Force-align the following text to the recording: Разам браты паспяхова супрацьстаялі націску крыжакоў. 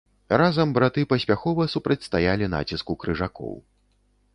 Разам 0.41 0.71
браты 0.77 1.03
паспяхова 1.11 1.69
супрацьстаялі 1.75 2.45
націску 2.59 3.01
крыжакоў. 3.05 3.53